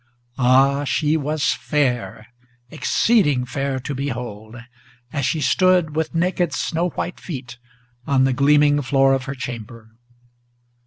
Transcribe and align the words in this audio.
Ah! 0.39 0.83
she 0.83 1.15
was 1.15 1.53
fair, 1.53 2.25
exceeding 2.71 3.45
fair 3.45 3.79
to 3.81 3.93
behold, 3.93 4.55
as 5.13 5.27
she 5.27 5.39
stood 5.39 5.95
with 5.95 6.15
Naked 6.15 6.53
snow 6.53 6.89
white 6.89 7.19
feet 7.19 7.59
on 8.07 8.23
the 8.23 8.33
gleaming 8.33 8.81
floor 8.81 9.13
of 9.13 9.25
her 9.25 9.35
chamber! 9.35 9.91